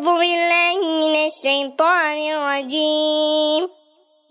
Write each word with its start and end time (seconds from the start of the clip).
أعوذ 0.00 0.18
بالله 0.18 0.78
من 0.80 1.16
الشيطان 1.28 2.18
الرجيم. 2.32 3.68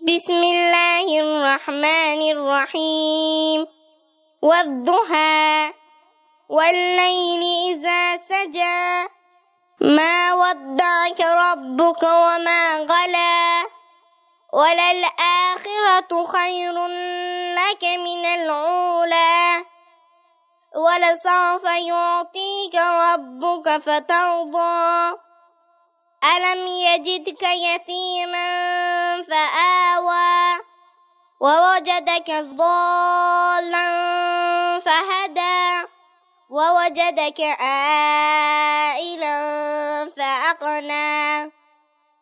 بسم 0.02 0.42
الله 0.42 1.06
الرحمن 1.20 2.20
الرحيم. 2.34 3.66
والضحى 4.42 5.70
والليل 6.48 7.42
إذا 7.70 8.16
سجى. 8.16 9.06
ما 9.80 10.34
ودعك 10.34 11.20
ربك 11.20 12.02
وما 12.02 12.62
قلى 12.78 13.62
وللآخرة 14.52 16.26
خير 16.26 16.86
لك 17.54 17.84
من 17.84 18.24
الأولى. 18.26 19.64
ولسوف 20.74 21.64
يعطيك 21.64 22.74
ربك 22.74 23.66
فترضى. 23.78 25.29
ألم 26.24 26.66
يجدك 26.66 27.42
يتيما 27.42 28.50
فآوى 29.22 30.60
ووجدك 31.40 32.30
ضالا 32.30 33.88
فهدى 34.78 35.88
ووجدك 36.50 37.40
عائلا 37.60 39.36
فأغنى 40.16 41.50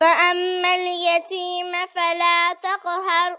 فأما 0.00 0.74
اليتيم 0.74 1.72
فلا 1.94 2.52
تقهر 2.52 3.38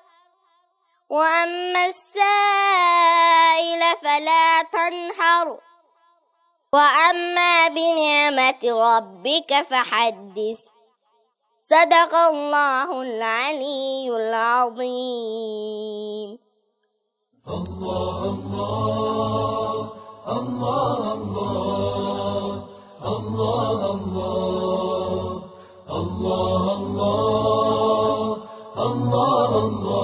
وأما 1.09 1.85
السائل 1.85 3.97
فلا 4.03 4.61
تنحر 4.61 5.57
وأما 6.73 7.67
بنعمة 7.67 8.08
بنعمة 8.49 8.97
ربك 8.97 9.53
فحدث 9.69 10.59
صدق 11.57 12.13
الله 12.15 13.01
العلي 13.01 14.09
العظيم 14.09 15.49
الله 17.47 18.23
الله 18.25 19.91
الله 20.27 21.13
الله 21.13 21.49
الله 23.05 23.91
الله 23.91 25.03
الله 25.91 26.63
الله 28.77 29.49
الله 29.57 29.98